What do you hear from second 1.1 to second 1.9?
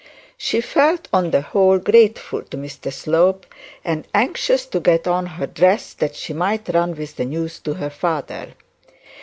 on the whole,